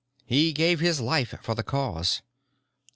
He 0.25 0.51
gave 0.51 0.79
his 0.79 0.99
life 0.99 1.35
for 1.43 1.53
the 1.53 1.61
Cause. 1.61 2.23